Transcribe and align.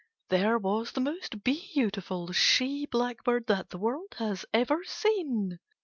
There 0.29 0.57
was 0.57 0.93
the 0.93 0.99
most 0.99 1.43
beautiful 1.43 2.31
she 2.31 2.87
blackbird 2.87 3.45
that 3.45 3.69
the 3.69 3.77
world 3.77 4.15
has 4.17 4.47
ever 4.51 4.83
seen. 4.83 5.59